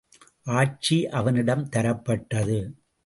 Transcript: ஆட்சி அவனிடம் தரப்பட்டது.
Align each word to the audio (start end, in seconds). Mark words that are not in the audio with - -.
ஆட்சி 0.53 0.97
அவனிடம் 1.09 1.69
தரப்பட்டது. 1.69 2.59